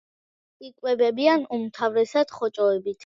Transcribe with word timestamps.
იკვებებიან 0.69 1.45
უმთავრესად 1.59 2.35
ხოჭოებით. 2.39 2.99